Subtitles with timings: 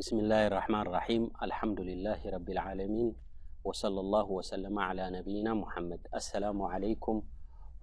[0.00, 3.08] ብስሚ ላ ርሕማን ራሒም አልሓምዱላ ረብልዓለሚን
[4.48, 4.64] ሰለ
[5.14, 7.18] ነብና ሐመድ ኣሰላሙ ለይኩም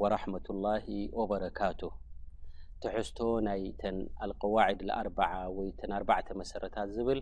[0.03, 0.87] ወረሕመ ላሂ
[1.19, 1.81] ወበረካት
[2.85, 3.97] ተሕዝቶ ናይ ተን
[4.27, 7.21] ኣልቀዋዒድ ኣርበዓ ወይ ተን ኣርባዕተ መሰረታት ዝብል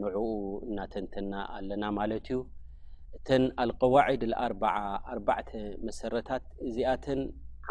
[0.00, 0.24] ንዕኡ
[0.70, 2.40] እናተንተና ኣለና ማለት እዩ
[3.20, 4.76] እተን ኣልቀዋዒድ ኣርባዓ
[5.12, 5.50] ኣርባዕተ
[5.88, 7.22] መሰረታት እዚኣተን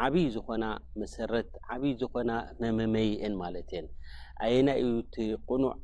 [0.06, 0.66] ዓብይ ዝኾና
[1.02, 2.32] መሰረት ዓብይ ዝኾና
[2.64, 3.88] መመመይእን ማለት እየን
[4.46, 5.00] ኣየና እዩ
[5.52, 5.76] ቁኑዕ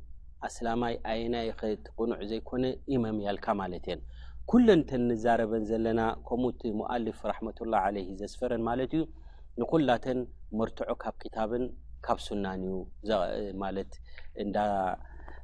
[0.47, 4.01] ኣስላማይ ኣየናይ ኸ ትቁኑዕ ዘይኮነ ይመምያልካ ማለት እየን
[4.51, 9.03] ኩለንተን እንዛረበን ዘለና ከምኡ እቲ ሙኣልፍ ራሕመትላ ዓለይ ዘስፈረን ማለት እዩ
[9.61, 10.19] ንኩላተን
[10.59, 11.63] መርትዖ ካብ ክታብን
[12.05, 12.73] ካብ ሱናን እዩ
[13.63, 13.91] ማለት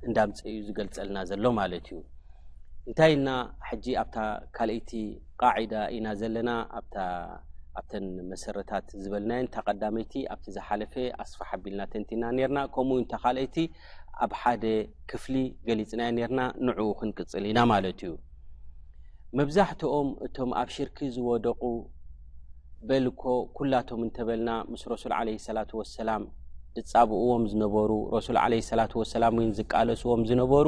[0.07, 1.99] እንዳምፀ እዩ ዝገልፀልና ዘሎ ማለት እዩ
[2.89, 3.31] እንታይ ና
[3.69, 4.17] ሕጂ ኣብታ
[4.57, 4.91] ካልእይቲ
[5.41, 6.49] ቃዒዳ ኢና ዘለና
[7.79, 13.57] ኣብተን መሰረታት ዝበልናየን እተቀዳመይቲ ኣብቲ ዝሓለፈ ኣስፋ ሓቢልና ተንቲና ነርና ከምኡ እንታ ካልአይቲ
[14.25, 14.63] ኣብ ሓደ
[15.11, 15.35] ክፍሊ
[15.67, 18.11] ገሊፅናዮ ነርና ንዕኡ ክንቅፅል ኢና ማለት እዩ
[19.39, 21.61] መብዛሕትኦም እቶም ኣብ ሽርኪ ዝወደቑ
[22.87, 23.23] በልኮ
[23.57, 26.23] ኩላቶም እንተበልና ምስ ረሱል ዓለ ሰላት ወሰላም
[26.79, 30.67] እፃብእዎም ዝነበሩ ረሱል ዓለሰላት ወሰላም ወይን ዝቃለስዎም ዝነበሩ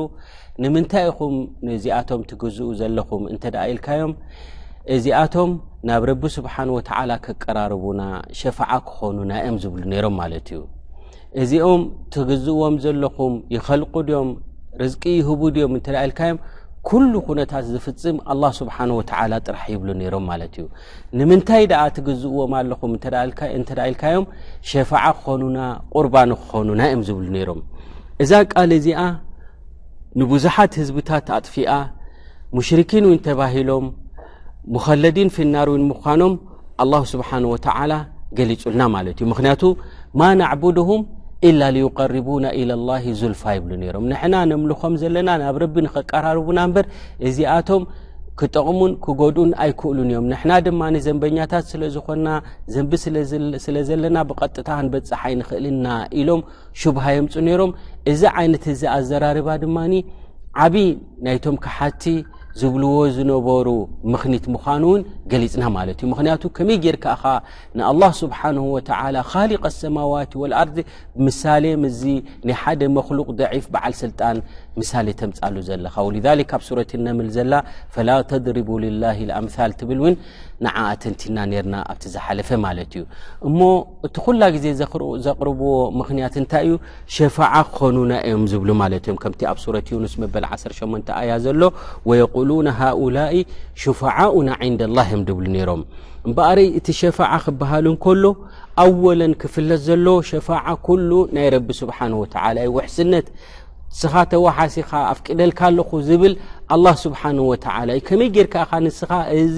[0.63, 1.35] ንምንታይ ኢኹም
[1.69, 4.13] ነዚኣቶም ትግዝኡ ዘለኹም እንተደኣ ኢልካዮም
[4.95, 5.51] እዚኣቶም
[5.89, 8.01] ናብ ረቢ ስብሓን ወተዓላ ከቀራርቡና
[8.41, 10.61] ሸፈዓ ክኾኑ ና ኦም ዝብሉ ነይሮም ማለት እዩ
[11.41, 11.81] እዚኦም
[12.13, 14.31] ትግዝእዎም ዘለኹም ይኸልቁ ድዮም
[14.81, 16.37] ርዝቂ ይህቡ ድዮም እንተዳኢልካዮም
[16.89, 20.65] ኩሉ ኩነታት ዝፍፅም ኣላ ስብሓን ወተዓላ ጥራሕ ይብሉ ነይሮም ማለት እዩ
[21.19, 22.91] ንምንታይ ድኣ ትግዝእዎም ኣለኹም
[23.59, 24.25] እንተዳ ኢልካዮም
[24.71, 25.59] ሸፋዓ ክኾኑና
[25.95, 27.61] ቁርባን ክኾኑና እዮም ዝብሉ ነይሮም
[28.25, 28.99] እዛ ቃል እዚኣ
[30.21, 31.71] ንብዙሓት ህዝብታት ኣጥፊኣ
[32.57, 33.85] ሙሽርኪን ውን ተባሂሎም
[34.75, 36.33] ሙኸለድን ፍናር ዊን ምኳኖም
[36.83, 37.93] ኣ ስብሓን ወተዓላ
[38.37, 39.61] ገሊፁልና ማለት እዩ ምክንያቱ
[40.19, 41.01] ማ ናዕቡድሁም
[41.49, 46.85] ኢላ ልዩቀርቡና ኢላ ላ ዙልፋ ይብሉ ነይሮም ንሕና ነምልኾም ዘለና ናብ ረቢ ንኸቀራርቡና እምበር
[47.27, 47.83] እዚኣቶም
[48.39, 52.27] ክጠቕሙን ክጎዱን ኣይክእሉን እዮም ንሕና ድማኒ ዘንበኛታት ስለ ዝኮና
[52.75, 52.91] ዘንቢ
[53.65, 55.87] ስለ ዘለና ብቐጥታ ክንበፅሓ ኣይንክእልና
[56.21, 56.41] ኢሎም
[56.83, 57.73] ሹብሃ የምፁ ነይሮም
[58.13, 59.93] እዚ ዓይነት እዚ ኣዘራርባ ድማኒ
[60.65, 60.89] ዓብይ
[61.27, 62.03] ናይቶም ክሓቲ
[62.61, 63.67] ዝብልዎ ዝነበሩ
[64.13, 67.31] ምኽኒት ምዃኑ እውን ገሊፅና ማለት እዩ ምክንያቱ ከመይ ጌርከ ኻ
[67.77, 68.89] ንኣላ ስብሓን ወተ
[69.31, 70.77] ካሊق ሰማዋት ወልኣርድ
[71.27, 71.63] ምሳሌ
[72.01, 72.13] ዚ
[72.47, 74.37] ናይ ሓደ መክሉቅ ደዒፍ በዓል ስልጣን
[74.81, 76.11] ምሳሌ ተምፃሉ ዘለኻ ወ
[76.51, 77.53] ካብ ሱረት ነምል ዘላ
[77.95, 79.03] ፈላ ተድሪቡ ልላ
[79.39, 80.15] ኣምል ትብል እውን
[80.65, 83.03] ንዓኣተንቲና ርና ኣብቲ ዝሓለፈ ማለት እዩ
[83.47, 83.59] እሞ
[84.07, 84.65] እቲ ኩላ ግዜ
[85.25, 85.69] ዘቕርብዎ
[85.99, 86.75] ምኽንያት እንታይ እዩ
[87.15, 91.61] ሸፋዓ ክኾኑና እዮም ዝብሉ ማለት እዮም ከምቲ ኣብ ሱረት ዩኑስ መበል 18 ኣያ ዘሎ
[92.11, 93.37] ወየሉና ሃኡላይ
[93.83, 95.83] ሽፋዓኡና ንዳ ላ እዮም ድብሉ ነይሮም
[96.29, 98.23] እበኣር እቲ ሸፋዓ ክብሃሉንከሎ
[98.83, 103.27] ኣወለ ክፍለት ዘሎ ሸፋዓ ኩሉ ናይ ረቢ ስብሓን ወተላዩ ውሕስነት
[103.99, 106.33] ስኻ ተወሓሲኻ ኣፍ ቅደልካ ኣለኹ ዝብል
[106.75, 109.11] ኣላ ስብሓን ወላእዩ ከመይ ጌርከኻ ንስኻ
[109.41, 109.57] እዚ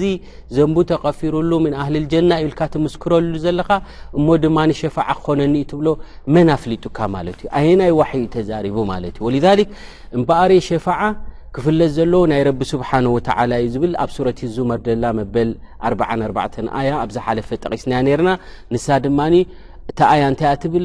[0.56, 3.70] ዘንቡ ተቐፊሩሉ ምን ኣህሊ ልጀና ልካ ትምስክረሉ ዘለካ
[4.16, 5.88] እሞ ድማ ሸፋዓ ክኾነኒዩ ትብሎ
[6.36, 9.54] መን ኣፍሊጡካ ማለት እዩ ኣየናይ ዋሕኡ ተዛሪቡ ማለት እዩ ወ
[10.18, 11.00] እምበኣር ሸፋዓ
[11.56, 15.50] ክፍለጥ ዘሎ ናይ ረቢ ስብሓን ወላ እዩ ዝብል ኣብ ሱረት ዙመርደላ መበል
[15.90, 18.30] 44 ኣያ ኣብዚ ሓለፈ ጠቒስና ርና
[18.74, 19.18] ንሳ ድማ
[19.90, 20.84] እታ ኣያ እንታይእትብል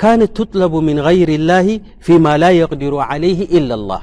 [0.00, 0.62] ካት ትطለ
[0.96, 1.66] ن غይር الله
[2.06, 4.02] ፊማ ل يقዲሮ علይه إ لله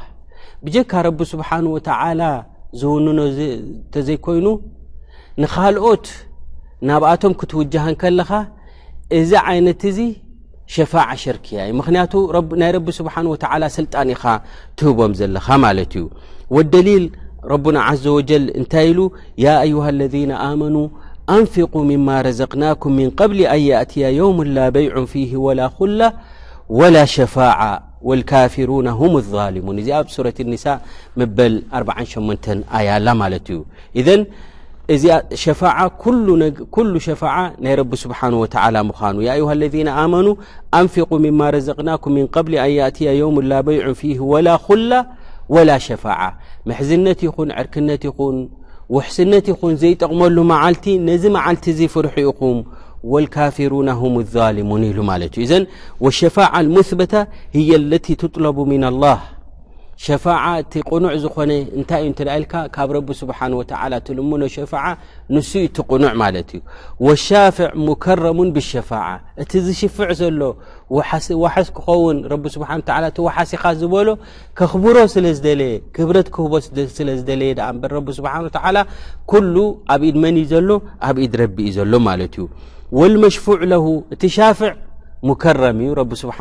[0.73, 1.77] ጀካ ረቢ ስብሓه و
[2.81, 3.19] ዝውንኖ
[3.93, 4.47] ተዘይኮይኑ
[5.41, 6.05] ንካልኦት
[6.87, 8.29] ናብኣቶም ክትውجሃ ከለኻ
[9.19, 9.99] እዚ ዓይነት እዚ
[10.75, 12.13] ሸፋع ሸርክያ ምክንያቱ
[12.61, 13.03] ናይ ስه
[13.33, 13.35] و
[13.77, 14.23] ሰልጣን ኢኻ
[14.77, 15.47] ትህቦም ዘለኻ
[15.77, 16.05] ለት እዩ
[16.59, 17.05] اደሊል
[17.51, 18.19] ረና ዘ و
[18.59, 18.99] እንታይ ኢሉ
[19.85, 20.15] ه ለذ
[20.73, 20.75] ኑ
[21.29, 26.09] أنفقوا مما رزقناكم من قبل أن يأتي يوم لا بيع فيه ولا ل
[26.69, 29.75] ولا شفاعة والكافرون هم الظالمون
[36.07, 40.37] ولنكل شفاعة رب سبحانه وتلىمنيها الذين منو
[40.75, 45.05] نفقو مما رقناكم من قل نيتيوم لاب فيه ولال
[45.49, 46.33] ولاشاةن
[48.17, 48.47] كن
[48.93, 52.63] وحسنت يخن زيጠقمل معلت نزي معلت زفرح ئخم
[53.03, 55.63] والكافرون هم الظالمون ال مالت إذ
[55.99, 59.19] والشفاعة المثبتة هي التي تطلب من الله
[60.05, 61.37] ሸ እ ቁኑዕ ዝኾ
[61.99, 62.09] ይዩ
[62.41, 62.45] ል
[62.75, 62.89] ካብ
[63.19, 63.39] ስሓ
[64.17, 64.65] ልሙኖ ሸ
[65.33, 65.37] ን
[65.77, 67.95] ቲ ቁኑዕ እዩ ሻፍ ሙ
[68.69, 68.81] ሸ
[69.43, 70.41] እቲ ዝሽፍ ዘሎ
[71.53, 72.17] ሓስ ክኸን
[72.55, 74.07] ስእሓሲኻ ዝበሎ
[74.61, 74.95] ኽብሮ
[75.61, 76.49] የክብ ክህ
[77.09, 77.53] ለዝየ
[78.15, 78.19] ስ
[79.31, 80.69] ኣብኢድ መን ዘሎ
[81.19, 81.93] ብድ ቢእ ዘሎ
[83.75, 84.01] ዩ
[85.29, 86.31] ዝሽ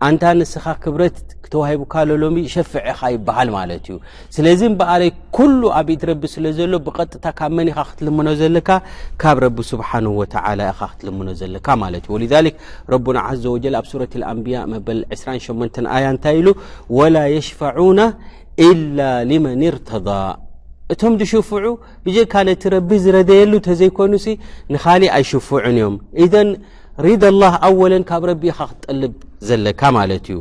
[0.06, 3.96] ኣንታ ንስኻ ክብረት ክተዋሂብካሎሎሚ ሸፍዐ ኢኻ ይበሃል ማለት እዩ
[4.36, 8.70] ስለዚ በኣረይ ኩሉ ኣብኢት ረቢ ስለ ዘሎ ብቐጥታ ካብ መን ኢኻ ክትልምኖ ዘለካ
[9.24, 12.48] ካብ ረቢ ስብሓን ወተላ ኢኻ ክትልምኖ ዘለካ ማለት እዩ ወልሊ
[12.94, 16.48] ረቡና ዘ ወጀል ኣብ ሱረት ኣንቢያእ መበል 28 ኣያ እንታይ ኢሉ
[17.00, 18.00] ወላ የሽፈዕና
[18.70, 18.98] ኢላ
[19.30, 20.08] ልመን ርተض
[20.94, 21.64] እቶም ዝሽፍዑ
[22.04, 24.34] ብጀካ ነቲ ረቢ ዝረደየሉ እንተዘይኮኑ ሲ
[24.72, 25.94] ንኻሊእ ኣይሽፉዑን እዮም
[26.32, 26.50] ደን
[27.06, 29.14] ሪድ ኣላህ ኣወለን ካብ ረቢ ኢኻ ክትጠልብ
[29.48, 30.38] ዘለካ ማለት እዩ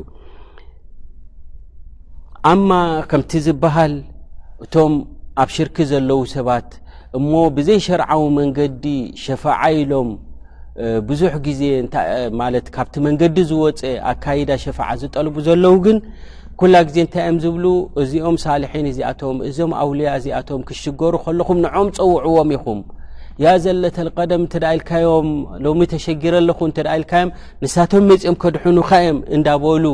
[2.51, 2.69] ኣማ
[3.12, 3.95] ከምቲ ዝበሃል
[4.65, 4.94] እቶም
[5.44, 6.69] ኣብ ሽርክ ዘለዉ ሰባት
[7.19, 8.86] እሞ ብዘይ ሸርዓዊ መንገዲ
[9.25, 10.09] ሸፈዓ ኢሎም
[11.09, 11.62] ብዙሕ ግዜ
[12.69, 13.81] ት ካብቲ መንገዲ ዝወፀ
[14.12, 15.97] ኣካይዳ ሸፋዓ ዝጠልቡ ዘለዉ ግን
[16.62, 17.66] ኩላ ግዜ እንታይ እዮም ዝብሉ
[18.02, 22.80] እዚኦም ሳልሒን እዚኣቶም እዞም ኣውልያ እዚኣቶም ክሽገሩ ከለኹም ንዖም ፀውዕዎም ኢኹም
[23.44, 25.28] ያ ዘለተል ቀደም እንተ ደ ኢልካዮም
[25.66, 27.31] ሎሚ ተሸጊረ ኣለኹ እንተ ኢልካዮም
[27.63, 29.86] ንሳቶም መፂኦም ከድሑኑካዮም እንዳበሉ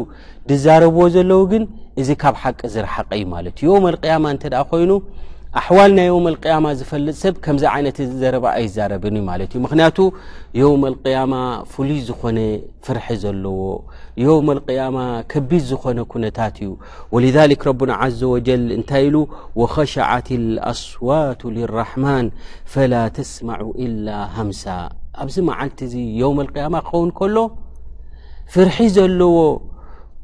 [0.52, 1.66] ድዛረብዎ ዘለዉ ግን
[2.04, 4.92] እዚ ካብ ሓቂ ዝረሓቀ እዩ ማለት እዮ መልቅያማ እንተ ደኣ ኮይኑ
[5.60, 9.98] ኣحዋል ናይ ዮውም القያማ ዝፈልጥ ሰብ ከምዚ ዓይነት ዘረባ ኣይዛረብን እዩ ማለት እዩ ምክንያቱ
[10.60, 11.34] የም القያማ
[11.74, 12.38] ፍሉይ ዝኾነ
[12.86, 13.58] ፍርሒ ዘለዎ
[14.26, 14.98] ዮም القያማ
[15.32, 16.70] ከቢድ ዝኮነ ኩነታት እዩ
[17.14, 19.16] ولذ ረና ዘ وል እንታይ ኢሉ
[19.62, 20.28] وኸሸዓት
[20.70, 22.26] اኣስዋቱ لራحማን
[22.74, 23.50] ፈላ ተስማ
[23.86, 24.08] إላ
[24.38, 24.64] ሃምሳ
[25.24, 27.38] ኣብዚ መዓልቲ እዚ የም اقያማ ክኸውን ከሎ
[28.54, 29.36] ፍርሒ ዘለዎ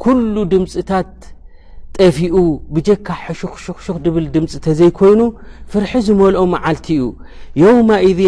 [0.04, 1.12] ኩሉ ድምፅታት
[2.02, 2.36] ጠፊኡ
[2.76, 5.22] ብጀካ ሕሹኽሽሹኽ ድብል ድምፂ ተዘይኮይኑ
[5.72, 7.04] ፍርሒ ዝመልኦ መዓልቲ እዩ
[7.62, 8.22] የውማئذ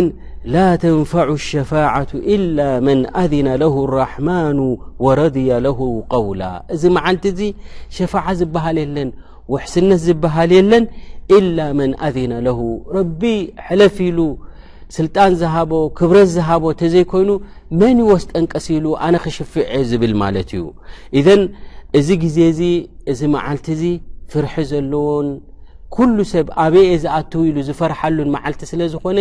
[0.53, 2.57] ላ ተንፈዑ ሸፋعة إላ
[2.87, 4.59] መን ኣذና ለሁ ራሕማኑ
[5.05, 5.79] ወረድያ ለሁ
[6.15, 6.41] ቀውላ
[6.75, 7.41] እዚ መዓልቲ እዙ
[7.97, 9.09] ሸፋዓ ዝብሃል የለን
[9.53, 10.85] ውሕስነት ዝብሃል የለን
[11.37, 12.59] ኢላ መን ኣዝነ ለሁ
[12.97, 13.21] ረቢ
[13.67, 14.19] ሕለፊ ኢሉ
[14.97, 17.31] ስልጣን ዝሃቦ ክብረት ዝሃቦ ተዘይኮይኑ
[17.81, 20.63] መን ወስጠንቀሲኢሉ ኣነ ክሸፍዐ ዝብል ማለት እዩ
[21.19, 21.21] እ
[21.97, 22.61] እዚ ግዜ እዚ
[23.11, 23.83] እዚ መዓልቲ እዚ
[24.31, 25.29] ፍርሒ ዘለዎን
[25.95, 29.19] ኩሉ ሰብ ኣበየ ዝኣትው ኢሉ ዝፈርሓሉን መዓልቲ ስለ ዝኾነ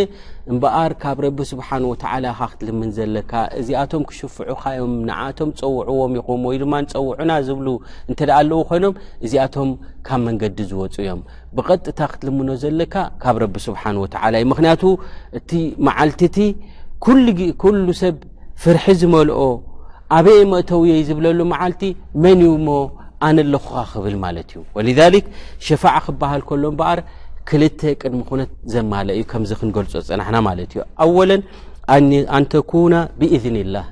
[0.52, 6.72] እምበኣር ካብ ረቢ ስብሓን ወተዓላ ኻ ክትልምን ዘለካ እዚኣቶም ክሽፍዑካዮም ንዓቶም ፀውዕዎም ኢኹም ወይ ድማ
[6.86, 7.68] ንፀውዑና ዝብሉ
[8.10, 8.94] እንተ ደ ኣለዉ ኮይኖም
[9.28, 9.70] እዚኣቶም
[10.08, 11.22] ካብ መንገዲ ዝወፁ እዮም
[11.58, 14.82] ብቐጥታ ክትልምኖ ዘለካ ካብ ረቢ ስብሓን ወተዓላ እዩ ምክንያቱ
[15.40, 15.50] እቲ
[15.88, 16.40] መዓልቲ እቲ
[17.64, 18.16] ኩሉ ሰብ
[18.64, 19.40] ፍርሒ ዝመልኦ
[20.16, 21.82] ኣበየ መእተውዮ ይዝብለሉ መዓልቲ
[22.24, 22.76] መን ሞ
[23.26, 24.82] ኣነ ለኹካ ክብል ማለት እዩ ወ
[25.66, 27.00] ሸፋዕ ክበሃል ከሎ በኣር
[27.48, 31.30] ክልተ ቅድሚ ነት ዘማለ እዩ ከምዚ ክንገልፆ ፅናና ማለትእዩ ኣወለ
[32.38, 33.86] ኣንተኩነ ብእዝን ላህ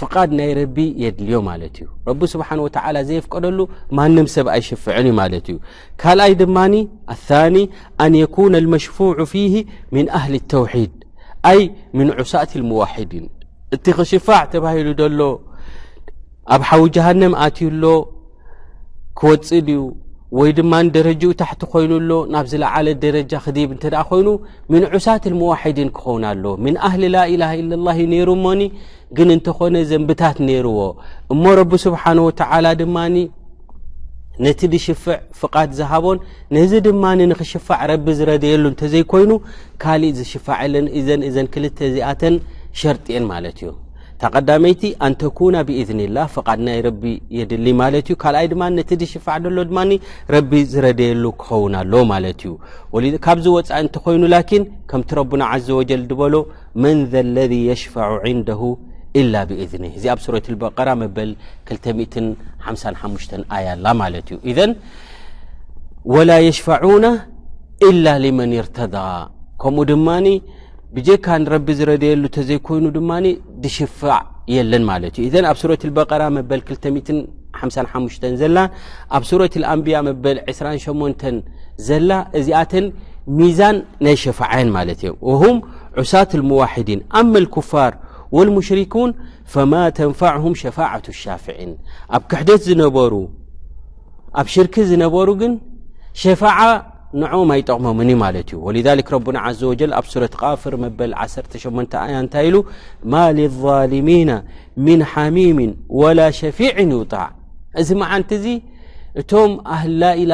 [0.00, 2.68] ፍቃድ ናይ ረቢ የድልዮ ማለት እዩ ረቢ ስብሓ ወ
[3.08, 3.58] ዘየፍቀደሉ
[3.98, 5.56] ማንም ሰብ ኣይሽፍዕንእዩ ማለት እዩ
[6.02, 6.84] ካልኣይ ድማ ኒ
[8.04, 9.42] ኣንየኩነ መሽፉዕ ፊ
[9.96, 10.94] ምን ኣህሊ ተውሒድ
[11.56, 11.60] ይ
[11.98, 12.52] ምን ዑሳእት
[12.94, 13.26] ዋድን
[13.76, 15.22] እቲ ክሽፋዕ ተባሂሉ ሎ
[16.54, 17.84] ኣብ ሓዊ ጃሃንም ኣትዩሎ
[19.18, 19.80] ክወፅድ እዩ
[20.38, 24.28] ወይ ድማ ደረጃኡ ታሕቲ ኮይኑሎ ናብ ዝለዓለ ደረጃ ክዲብ እንተ ኮይኑ
[24.72, 28.60] ምን ዑሳት ምዋሕድን ክኸውን ኣሎ ምን ኣህሊ ላላ ኢለላዩ ነይሩ እሞኒ
[29.16, 30.80] ግን እንተኾነ ዘንብታት ነይሩዎ
[31.34, 32.96] እሞ ረብ ስብሓን ወተላ ድማ
[34.44, 36.18] ነቲ ድሽፍዕ ፍቓድ ዝሃቦን
[36.56, 39.32] ነዚ ድማ ንኽሽፋዕ ረቢ ዝረድየሉ እንተዘይኮይኑ
[39.84, 42.34] ካሊእ ዝሽፋዐለን እዘን እዘን ክልተ እዚኣተን
[42.82, 43.70] ሸርጥኤን ማለት እዩ
[44.22, 47.02] ተቀዳመይቲ ኣንተኩና ብእذን ላ ፍቃድናይ ረቢ
[47.38, 49.78] የድሊ ማለት እዩ ካልኣይ ድማ ነቲ ድሽፋዕ ሎ ድማ
[50.34, 52.40] ረቢ ዝረደየሉ ክኸውና ኣሎ ማለት
[53.04, 56.34] እዩ ካብ ዝወፃእ እንተ ኮይኑ ላን ከምቲ ረና ዘ ወጀል ድበሎ
[56.84, 58.62] መን ዘ ለذ የሽፈዑ ንደሁ
[59.20, 61.30] ኢላ ብእዝኒ እዚ ኣብ ሱረት በራ መበል
[61.72, 64.64] 255 ኣያላ ማለት እዩ እ
[66.14, 67.06] ወላ የሽፈና
[67.88, 68.96] ኢላ ልመን ይርተዳ
[69.62, 70.08] ከምኡ ድማ
[70.96, 73.10] ብጀካ ንረቢ ዝረድየሉ እተዘይኮይኑ ድማ
[73.62, 74.22] ድሽፋዕ
[74.54, 76.60] የለን ማለት ዩ ኣብ ሱረት በራ በ
[77.58, 78.56] 25 ዘላ
[79.16, 81.22] ኣብ ሱረት اአንብያ መበል 28
[81.88, 82.86] ዘላ እዚኣተን
[83.38, 85.42] ሚዛን ናይ ሸفዓን ማለት እ ه
[86.00, 87.92] ዑሳት المዋحድን ኣ الكፋር
[88.36, 89.10] والمሽሪኩን
[89.52, 91.70] فማ ተንفهም ሸፋعة لሻፍን
[92.16, 93.12] ኣብ ክሕደት ዝነሩ
[94.40, 95.52] ኣብ ሽርክ ዝነበሩ ግን
[96.22, 96.24] ሸ
[97.20, 97.44] ም ኣ
[100.62, 102.40] ፍር በ18
[103.38, 104.08] للم
[104.88, 105.58] ن ሓሚም
[106.00, 106.74] وላ شፊع
[107.12, 107.24] ጣع
[107.80, 108.12] እዚ ዓ
[109.20, 109.50] እቶም
[109.80, 110.24] ه إ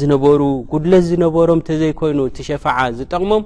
[0.00, 0.40] ዝነሩ
[0.70, 1.48] ጉት ዝነበሮ
[1.80, 2.54] ዘኮይኑ ቲ ሸ
[2.98, 3.42] ዝጠቕሞም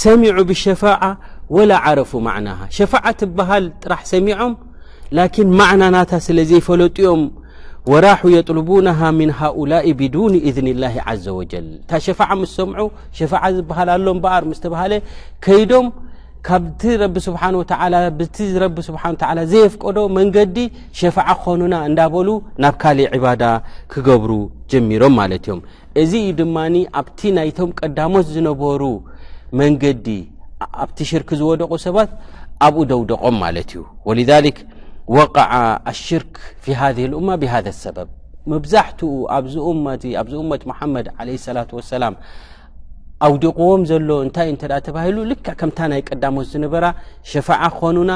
[0.00, 0.04] ሰ
[0.64, 0.96] ሸة
[1.56, 4.52] ወላ ዓረፉ ማና ሸፋዓ ትበሃል ጥራሕ ሰሚዖም
[5.18, 7.22] ላኪን ማዕናናታ ስለ ዘይፈለጥዮም
[7.92, 8.88] ወራሑ የጥልቡና
[9.18, 10.92] ምን ሃላ ብዱን እዝኒ ላ
[11.24, 12.80] ዘ ወጀል እንታ ሸፋዓ ምስ ሰምዑ
[13.18, 14.94] ሸዓ ዝበሃል ኣሎም በኣር ምስተባሃለ
[15.44, 15.86] ከይዶም
[16.48, 17.58] ካብቲ ረስብሓ ረ
[18.86, 19.04] ስሓ
[19.52, 20.56] ዘየፍቀዶ መንገዲ
[21.00, 22.28] ሸፈዓ ክኮኑና እንዳበሉ
[22.64, 23.42] ናብ ካልእ ዕባዳ
[23.94, 24.30] ክገብሩ
[24.72, 25.60] ጀሚሮም ማለት እዮም
[26.02, 26.56] እዚ እዩ ድማ
[27.00, 28.82] ኣብቲ ናይቶም ቀዳሞት ዝነበሩ
[29.62, 30.06] መንገዲ
[30.84, 32.10] ኣብቲ ሽርክ ዝወደቑ ሰባት
[32.66, 34.20] ኣብኡ ደውደቆም ማለት እዩ ወሊ
[35.16, 35.52] ወቃዓ
[35.90, 38.08] ኣሽርክ ፊ ሃ ልእማ ብሃ ሰበብ
[38.52, 39.56] መብዛሕትኡ ኣብዚ
[40.50, 42.14] መት መሓመድ ለ ሰላት ወሰላም
[43.28, 46.86] ኣውዲቕዎም ዘሎ እንታይ እንተዳ ተባሂሉ ልክ ከምታ ናይ ቀዳሞት ዝነበራ
[47.32, 48.12] ሸፋዓ ክኾኑና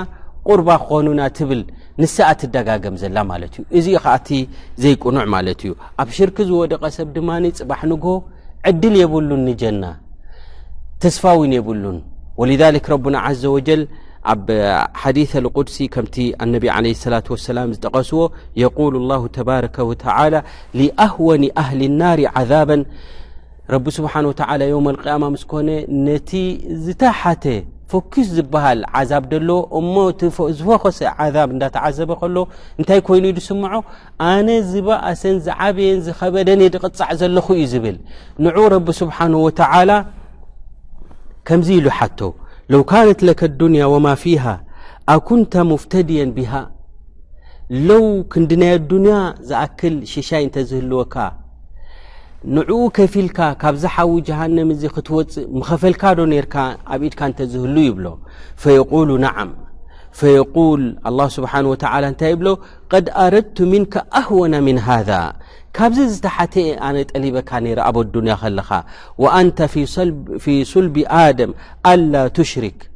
[0.49, 1.61] ቁርባ ክኾኑና ትብል
[2.03, 4.29] ንስኣ ደጋገም ዘላ ማለት እዩ እዚ ከዓቲ
[4.85, 5.75] ዘይቁኑዕ ማለት እዩ
[6.05, 8.07] ኣብ ሽርክ ዝወደቀ ሰብ ድማ ፅባሕ ንግ
[8.71, 9.85] ዕድል የብሉን ንጀና
[11.03, 11.99] ተስፋዊን የብሉን
[12.41, 13.83] ወذል ረና ዘ ወጀል
[14.33, 14.47] ኣብ
[15.03, 18.21] ሓዲث ቅድሲ ከምቲ ኣነቢ ለ ላة ወሰላም ዝጠቀስዎ
[18.63, 20.35] የقሉ ላ ተባረ ወላ
[20.81, 22.71] ሊኣህወን ኣህሊ ናር ዓዛበ
[23.75, 24.27] ረቢ ስብሓን
[24.73, 25.69] ዮም ልቅያማ ምስኮነ
[26.07, 26.31] ነቲ
[26.87, 27.45] ዝተሓተ
[27.93, 29.95] ፈኪስ ዝበሃል ዓዛብ ደሎዎ እሞ
[30.53, 32.37] እዝፈኮሰ ዓዛብ እንዳተዓዘበ ከሎ
[32.79, 33.65] እንታይ ኮይኑ ዩ ድስምዖ
[34.31, 37.97] ኣነ ዝበኣሰን ዝዓብየን ዝኸበደነ ድቕፃዕ ዘለኹ እዩ ዝብል
[38.47, 39.91] ንዑ ረቢ ስብሓን ወተላ
[41.49, 42.21] ከምዚ ኢሉ ሓቶ
[42.73, 44.45] ለው ካነት ለካ ዱንያ ወማ ፊሃ
[45.15, 46.53] ኣኩንተ ሙፍተድየ ብሃ
[47.89, 49.17] ለው ክንዲ ናይ ኣዱንያ
[49.49, 51.17] ዝኣክል ሽሻይ እንተዝህልወካ
[52.57, 56.55] ንዕኡ ከፊልካ ካብ ዛሓዊ ጀሃንም እዚ ክትወፅእ ምኸፈልካዶ ነርካ
[56.95, 58.07] ኣብ ኢድካ እንተዝህሉ ይብሎ
[58.63, 59.53] ፈየقሉ ነዓም
[60.19, 62.49] ፈየقል ኣه ስብሓንه ወተዓላ እንታይ ይብሎ
[62.93, 65.11] ቀድ ኣረድቱ ምንከ ኣህወና ምን ሃذ
[65.77, 66.67] ካبز زتحتئ
[67.11, 67.51] ጠلبك
[67.95, 68.59] ب الدنيا ل
[69.23, 69.63] وأنت
[70.45, 71.55] في سلب آدم
[71.93, 72.91] الا تشرك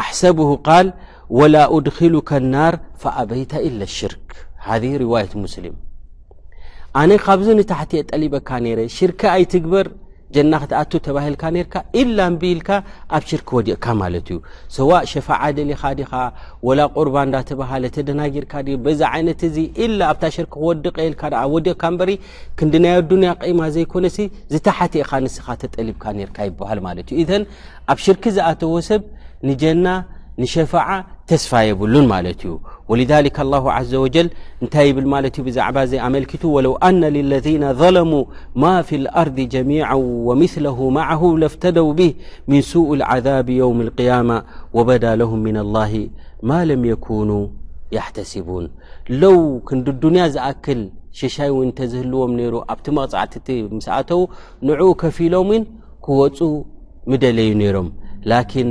[0.00, 0.86] احسبه قال
[1.40, 4.26] ولا أድخلك النار فابيت إلا الشرك
[4.68, 5.74] هذه رواية مسلم
[6.96, 8.48] ن ب نتحت ጠلبك
[8.98, 9.86] شر يتبر
[10.34, 12.70] ጀና ክትኣቱ ተባሂልካ ነርካ ኢላ ንብኢልካ
[13.16, 14.38] ኣብ ሽርክ ወዲቕካ ማለት እዩ
[14.76, 16.12] ሰዋእ ሸፋዓ ደሊካ ዲኻ
[16.66, 18.52] ወላ ቁርባን እዳተባሃል ተደናጊርካ
[18.86, 19.56] በዛ ዓይነት እዚ
[19.98, 21.22] ላ ኣብታ ሽርክ ክወዲቀየልካ
[21.54, 22.10] ወዲቕካ ንበሪ
[22.60, 24.18] ክንዲናይ ኣዱኒያ ቀማ ዘይኮነሲ
[24.54, 27.42] ዝተሓትእኻ ንስኻ ተጠሊብካ ነርካ ይበሃል ማለት እዩ ን
[27.94, 29.02] ኣብ ሽርክ ዝኣተዎ ሰብ
[29.50, 29.86] ንጀና
[30.42, 30.88] ንሸፋዓ
[31.30, 32.52] ተስፋ የብሉን ማለት እዩ
[32.88, 34.16] ولذلك الله عز وج
[34.64, 35.06] እታይ ብል
[35.56, 38.24] ዛዕባ ይ ኣلكቱ وለو ن للذين ظلموا
[38.62, 39.96] ማا في الأርض جميعا
[40.28, 42.12] ومثله معه لفتደوا به
[42.50, 44.36] من سوء العذاب يوم القيامة
[44.76, 45.92] وبى لهم من الله
[46.48, 47.40] ማا لم يكونو
[47.96, 48.64] يحتسبون
[49.22, 49.34] ለو
[49.68, 50.80] ክዲ ድንያ ዝأكል
[51.20, 53.48] ሽሻይ ተ ዝህልዎም ሩ ኣብቲ መፃዕትቲ
[53.86, 54.20] ስኣተው
[54.66, 55.50] ንع ከፍሎም
[56.06, 56.38] ክወፁ
[57.10, 57.88] مደለዩ ነሮም
[58.30, 58.68] لن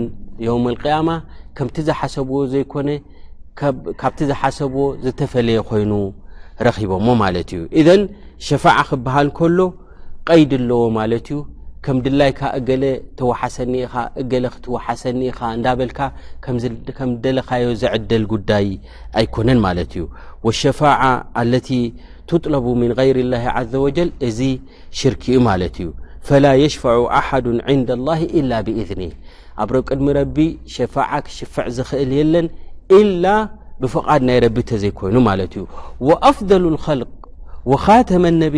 [0.47, 1.07] يوم القيم
[1.55, 2.89] ከምቲ ዝሓሰብዎ ዘይኮነ
[4.01, 5.91] ካብቲ ዝሓሰብዎ ዝተፈለየ ኮይኑ
[6.67, 7.63] ረኺቦሞ ማለት እዩ
[7.95, 8.01] እን
[8.47, 9.59] ሸፋዓ ክበሃል ከሎ
[10.29, 11.37] ቀይድ ኣለዎ ማለት እዩ
[11.85, 12.83] ከም ድላይካ እገለ
[13.19, 15.99] ተወሓሰኒኢኻ እገለ ክትወሓሰኒኢኻ እንዳበልካ
[16.97, 18.67] ከም ደለካዮ ዘዕደል ጉዳይ
[19.21, 20.05] ኣይኮነን ማለት እዩ
[20.47, 21.01] ወሸፋዓ
[21.41, 21.69] አለቲ
[22.31, 23.37] ትጥለቡ ምን غይር ላ
[23.71, 24.39] ዘ ወጀል እዚ
[24.99, 25.89] ሽርክ እኡ ማለት እዩ
[26.27, 27.47] ፈላ የሽፈዕ ኣሓድ
[27.79, 28.19] ንዳ ላ
[28.51, 29.03] ላ ብእذኒ
[29.63, 30.37] ኣብ ረብቅድሚ ረቢ
[30.75, 32.47] ሸፋዓ ክሽፍዕ ዝኽእል የለን
[33.01, 33.25] إل
[33.81, 35.15] بفقድ ና رب ت ዘይይኑ
[36.07, 37.11] وأفضل الخلق
[37.71, 38.57] وخاتم النب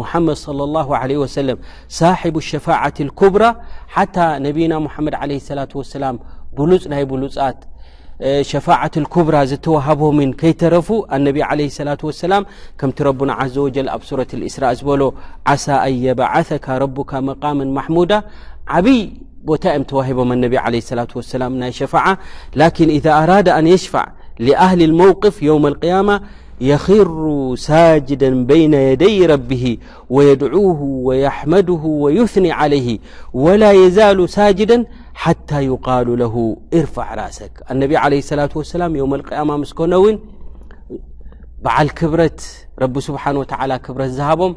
[0.00, 1.56] محمድ صلى الله عليه وسلم
[2.00, 3.50] صحب الشفاعة الكبرى
[3.94, 6.14] حتى نيና محمድ عليه اللة وسلم
[6.92, 7.02] ናይ
[8.52, 12.42] شفاعة الكبر زتوهبم كيتረف ان عليه اللة واسلم
[12.78, 15.00] كمت ربن عز وجل ኣብ سورة الاسر ዝل
[15.50, 18.04] عس أن يبعثك ربك مقاما ممو
[19.60, 22.18] تم توهبم انبي عليه الصلاة واسلام ني شفاعة
[22.56, 24.06] لكن اذا أراد أن يشفع
[24.38, 26.20] لأهل الموقف يوم القيامة
[26.60, 29.78] يخر ساجدا بين يدي ربه
[30.10, 32.98] ويدعوه ويحمده ويثني عليه
[33.32, 34.84] ولا يزال ساجدا
[35.14, 40.18] حتى يقال له ارفع راسك انبي عليه الصلاة واسلام-وم القامة مسكون ون
[41.62, 44.56] بعل كبرت رب سبحانه وتالى كبر زهبم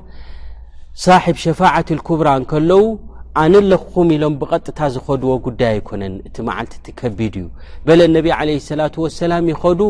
[0.96, 3.00] صاحب شفاعة الكبرى كلو
[3.42, 7.46] ኣነ ለኩም ኢሎም ብቐጥታ ዝኸድዎ ጉዳይ ኣይኮነን እቲ መዓልቲ ቲ ከቢድ እዩ
[7.88, 9.82] በለ ነብ ለ ሰላة ወሰላም ይኸዱ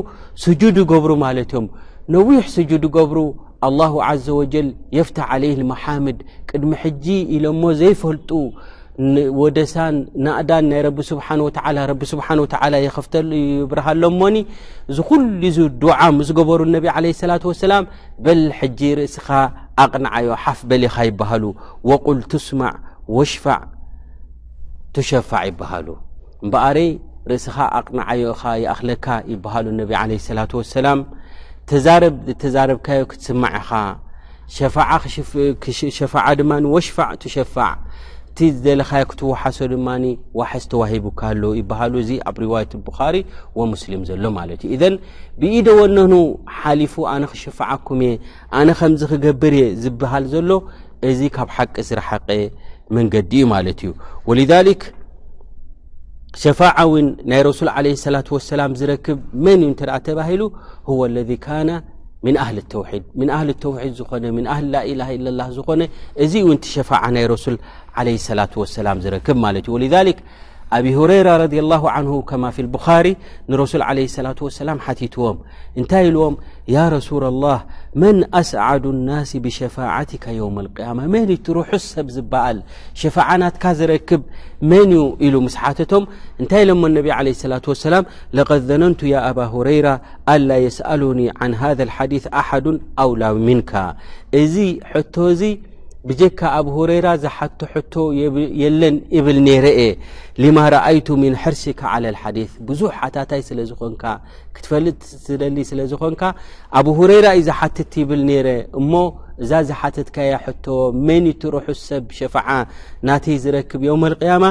[0.43, 1.67] ስጁድ ይገብሩ ማለት እዮም
[2.15, 3.19] ነዊሕ ስጁድ ገብሩ
[3.67, 6.17] ኣه ዘ ወጀል የፍታ ዓለይልመሓምድ
[6.49, 8.29] ቅድሚ ሕጂ ኢሎሞ ዘይፈልጡ
[9.43, 11.27] ወደሳን ንእዳን ናይ ረቢ ስብሓ
[11.91, 12.47] ረቢ ስብሓ ወ
[12.85, 14.35] የኸፍተሉ ይብርሃሎ ሞኒ
[14.91, 17.85] እዚ ኩሉ ዚ ድዓ ዝገበሩ ነቢ ለ ሰላት ወሰላም
[18.25, 19.27] በል ሕጂ ርእስኻ
[19.85, 21.43] ኣቕንዓዮ ሓፍ በሊኻ ይበሃሉ
[21.93, 22.75] ወቁል ትስማዕ
[23.31, 23.41] ሽ
[25.07, 26.89] ሸይሃእበኣረይ
[27.29, 30.99] ርእስኻ ኣቕንዓዮ ኻ ይኣኽለካ ይብሃሉ ነቢ ለ ስላት ወሰላም
[31.69, 33.69] ተዛረብ ተዛረብካዮ ክትስማዕ ኢኻ
[35.97, 37.71] ሸፋዓ ድማ ወሽፋዕ ትሸፋዕ
[38.29, 39.87] እቲ ዘለኻዮ ክትወሓሶ ድማ
[40.39, 43.15] ዋሓስ ተዋሂቡካ ኣሎ ይብሃሉ እዚ ኣብ ርዋያት ቡኻሪ
[43.59, 44.95] ወሙስሊም ዘሎ ማለት እዩ እዘን
[45.41, 46.13] ብኢደ ወነኑ
[46.59, 48.13] ሓሊፉ ኣነ ክሸፈዓኩም እየ
[48.59, 50.49] ኣነ ከምዚ ክገብር እየ ዝብሃል ዘሎ
[51.09, 52.27] እዚ ካብ ሓቂ ስረሓቀ
[52.95, 53.13] ንዲ
[53.43, 54.69] እዩ لذ
[56.43, 56.71] ሸع
[57.31, 57.81] ናይ رسل عه
[58.15, 60.41] لة وسላ ዝረክብ መን ዩ ተአ ተባሂሉ
[60.89, 61.31] هو اለذ
[62.25, 64.23] من ኣهሊ الተوድ ن هሊ لተوድ ዝኮነ
[64.55, 65.81] ه ላله إ لله ዝኮነ
[66.23, 67.45] እዚ ን ሸፋع ናይ رس
[67.97, 68.03] عه
[68.39, 69.95] لة وسላ ዝክብ ት ዩ ولذ
[70.77, 72.11] አብ هرራ ض لله نه
[72.41, 73.05] ማ في لبሪ
[73.49, 75.37] ንرሱل عيه لة وسላም ሓቲትዎም
[75.79, 76.35] እንታይ ዎም
[76.67, 77.63] يا رسول الله
[77.95, 82.57] من أسعዱ الناس بشفاعትካ يوم القيامة መን ትርሑስ ሰብ ዝበአል
[83.01, 84.21] ሸفعናትካ ዝረክብ
[84.71, 84.91] መን
[85.25, 86.03] ኢሉ مسሓተቶም
[86.41, 88.03] እንታይ ሎم انብ عليه الصلة واسلم
[88.37, 89.93] لقد ذننቱ يا ኣبا هረيرة
[90.33, 92.65] አلا يسألኒ عن هذا الሓዲيث ኣحዱ
[93.03, 93.71] أول ምنك
[94.41, 94.55] እዚ
[94.91, 95.43] ሕቶ እዚ
[96.09, 97.93] ብጀካ ኣብ ረራ ዝሓቶ ሕቶ
[98.61, 99.79] የለን ይብል ነረየ
[100.55, 104.03] ማ ረአይቱ ምن ሕርሲካ ى ሓዲث ብዙሕ ታታይ ስለ ዝኮንካ
[104.55, 104.99] ክትፈልጥ
[105.55, 106.21] ሊ ስለ ዝኮንካ
[106.79, 108.47] ኣብ ረራ እዩ ዘሓትቲ ይብል ነረ
[108.79, 108.91] እሞ
[109.43, 110.65] እዛ ዝሓትትካ ሕቶ
[111.07, 112.47] መኒ ትረሑ ሰብ ሸፍዓ
[113.07, 114.03] ናተ ዝረክብ የውም
[114.43, 114.45] ማ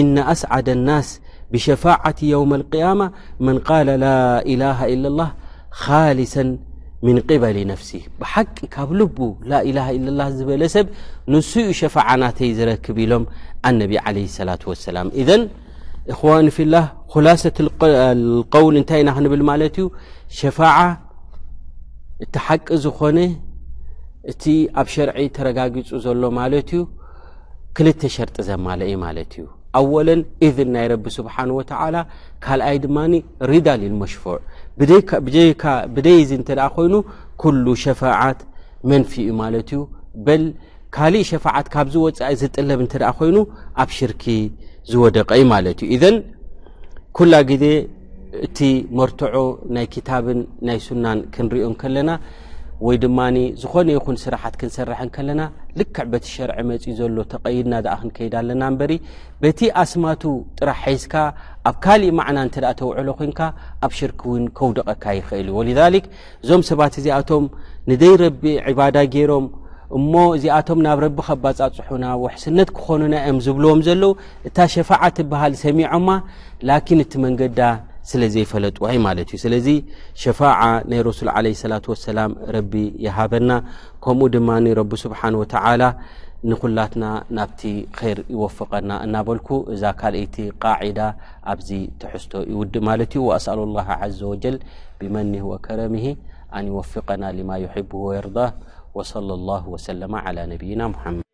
[0.00, 1.08] እነ ኣስዓዳ لናስ
[1.52, 3.00] ብሸፋት የም لማ
[3.46, 3.56] መን
[3.88, 4.14] ላላ
[6.20, 6.36] ل ሰ
[7.16, 7.90] ን በሊ ነፍሲ
[8.20, 9.16] ብሓቂ ካብ ልቡ
[9.50, 10.86] ላላሃ ኢለ ላ ዝበለ ሰብ
[11.32, 13.24] ንስኡ ሸፋዓ ናተይ ዝረክብ ኢሎም
[13.68, 15.42] ኣነቢ ለ ሰላት ሰላም እዘን
[16.14, 16.74] እዋን ፊላ
[17.26, 19.86] ላሰት ውል እንታይ ኢና ክንብል ማለት እዩ
[20.38, 20.76] ሸፋዓ
[22.24, 23.18] እቲ ሓቂ ዝኾነ
[24.32, 24.42] እቲ
[24.80, 26.82] ኣብ ሸርዒ ተረጋጊፁ ዘሎ ማለት እዩ
[27.76, 29.44] ክልተ ሸርጢ ዘማለ እዩ ማለት እዩ
[29.78, 31.96] ኣወለን እذን ናይ ረቢ ስብሓን ወተዓላ
[32.44, 33.12] ካልኣይ ድማኒ
[33.52, 34.36] ሪዳልንመሽፉዕ
[34.80, 36.94] ብደይዚ እንተደ ኮይኑ
[37.42, 38.38] ኩሉ ሸፋዓት
[38.90, 39.80] መንፊ እዩ ማለት እዩ
[40.26, 40.42] በል
[40.96, 43.36] ካሊእ ሸፋዓት ካብ ዝወፃኢ ዝጥለብ እንተደኣ ኮይኑ
[43.82, 44.24] ኣብ ሽርኪ
[44.90, 46.16] ዝወደቀ ዩ ማለት እዩ እዘን
[47.16, 47.64] ኩላ ግዜ
[48.46, 48.58] እቲ
[48.98, 49.36] መርትዖ
[49.74, 52.10] ናይ ክታብን ናይ ሱናን ክንሪኦን ከለና
[52.86, 55.42] ወይ ድማኒ ዝኾነ ይኹን ስራሓት ክንሰርሐን ከለና
[55.80, 58.92] ልክዕ በቲ ሸርዐ መፂኡ ዘሎ ተቀይድናኣ ክንከይዳ ኣለና ንበሪ
[59.42, 60.22] በቲ ኣስማቱ
[60.58, 61.14] ጥራሕ ሒይስካ
[61.70, 63.40] ኣብ ካሊእ ማዕና እንተ ኣ ተውዕሎ ኮንካ
[63.86, 66.06] ኣብ ሽርክ እውን ከውደቐካ ይኽእል እዩ ወሊዛሊክ
[66.42, 67.46] እዞም ሰባት እዚኣቶም
[67.92, 68.42] ንዘይ ረቢ
[68.74, 69.46] ዕባዳ ገይሮም
[69.98, 74.04] እሞ እዚኣቶም ናብ ረቢ ከባፃፅሑና ወሕስነት ክኾኑና እዮም ዝብልዎም ዘሎዉ
[74.50, 76.08] እታ ሸፋዓ ትብሃል ሰሚዖማ
[76.68, 77.60] ላኪን እቲ መንገዳ
[78.10, 79.66] ስለዘይፈለጥ ወይ ማለት እዩ ስለዚ
[80.22, 82.72] ሸፋዓ ናይ ረሱል ለ ስላة ሰላም ረቢ
[83.06, 83.50] ይሃበና
[84.04, 84.48] ከምኡ ድማ
[84.80, 85.82] ረቢ ስብሓን ወተዓላ
[86.50, 87.04] ንኩላትና
[87.36, 87.60] ናብቲ
[87.98, 90.98] ኸር ይወፍቀና እናበልኩ እዛ ካልእቲ ቃዒዳ
[91.52, 91.68] ኣብዚ
[92.02, 93.88] ትሕዝቶ ይውድእ ማለት እዩ ኣስኣሉ ላه
[94.20, 94.58] ዘ ወጀል
[95.00, 96.06] ብመኒህ ወከረምሂ
[96.60, 97.52] ኣንይወፍቀና ማ
[98.06, 98.28] ወየር
[99.10, 99.12] ص
[99.48, 99.56] ላ
[99.88, 100.00] ሰለ
[100.54, 101.30] ነብይና ሓመድ